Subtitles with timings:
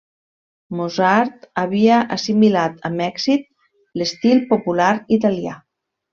[0.77, 3.45] Mozart havia assimilat amb èxit
[4.01, 5.55] l'estil popular italià.